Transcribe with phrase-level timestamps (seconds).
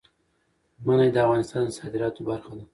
[0.85, 2.63] منی د افغانستان د صادراتو برخه ده.